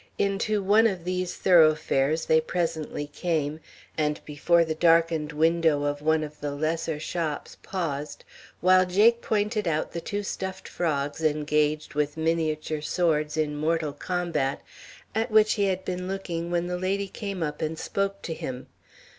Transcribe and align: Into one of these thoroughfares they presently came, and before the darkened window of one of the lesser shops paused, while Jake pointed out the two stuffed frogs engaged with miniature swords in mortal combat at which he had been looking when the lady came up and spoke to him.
Into 0.17 0.63
one 0.63 0.87
of 0.87 1.03
these 1.03 1.35
thoroughfares 1.35 2.25
they 2.25 2.41
presently 2.41 3.05
came, 3.05 3.59
and 3.95 4.19
before 4.25 4.65
the 4.65 4.73
darkened 4.73 5.31
window 5.31 5.83
of 5.83 6.01
one 6.01 6.23
of 6.23 6.39
the 6.39 6.53
lesser 6.55 6.99
shops 6.99 7.55
paused, 7.61 8.23
while 8.61 8.83
Jake 8.83 9.21
pointed 9.21 9.67
out 9.67 9.91
the 9.91 10.01
two 10.01 10.23
stuffed 10.23 10.67
frogs 10.67 11.23
engaged 11.23 11.93
with 11.93 12.17
miniature 12.17 12.81
swords 12.81 13.37
in 13.37 13.55
mortal 13.55 13.93
combat 13.93 14.61
at 15.13 15.29
which 15.29 15.53
he 15.53 15.65
had 15.65 15.85
been 15.85 16.07
looking 16.07 16.49
when 16.49 16.65
the 16.65 16.79
lady 16.79 17.07
came 17.07 17.43
up 17.43 17.61
and 17.61 17.77
spoke 17.77 18.23
to 18.23 18.33
him. 18.33 18.65